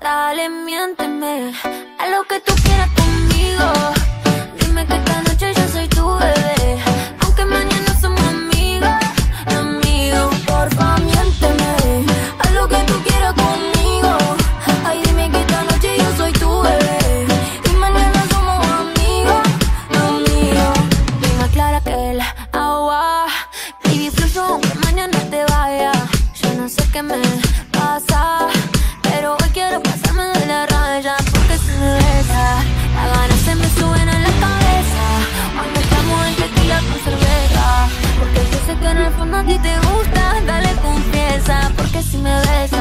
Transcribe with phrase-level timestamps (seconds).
[0.00, 1.52] Dale, miénteme,
[1.98, 3.66] a lo que tú quieras conmigo.
[4.60, 6.78] Dime que esta noche yo soy tu bebé,
[7.22, 8.90] aunque mañana somos amigos,
[9.46, 10.34] amigos.
[10.46, 12.04] Porfa, miénteme,
[12.38, 14.16] a lo que tú quieras conmigo.
[14.86, 17.26] Ay, dime que esta noche yo soy tu bebé,
[17.64, 19.42] y mañana somos amigos,
[20.06, 20.78] amigos.
[21.20, 22.20] Venga, clara que el
[22.52, 23.26] agua,
[23.84, 25.92] baby, fluyo aunque mañana te vaya.
[26.40, 27.20] Yo no sé qué me
[27.72, 28.48] pasa,
[29.58, 32.42] quiero pasarme de la raya porque si me besa,
[32.94, 35.04] las ganas se me suben a la cabeza.
[35.56, 37.64] Cuando estamos en tequila con cerveza,
[38.18, 42.18] porque yo sé que en el fondo a ti te gusta, dale confianza, porque si
[42.18, 42.77] me besa,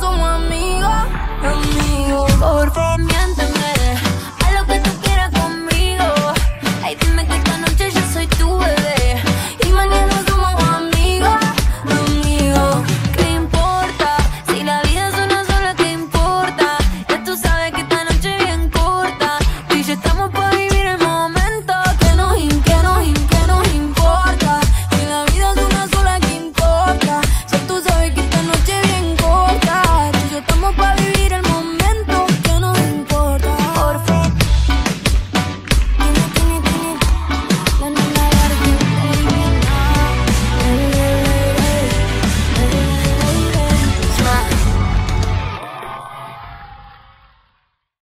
[0.00, 0.90] somos amigos,
[1.42, 2.32] amigos.
[2.32, 3.53] Por favor, miénteme